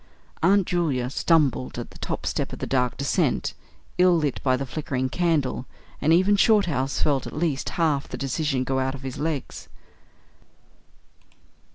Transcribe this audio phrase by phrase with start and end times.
[0.41, 3.53] Aunt Julia stumbled at the top step of the dark descent,
[3.99, 5.67] ill lit by the flickering candle,
[6.01, 9.69] and even Shorthouse felt at least half the decision go out of his legs.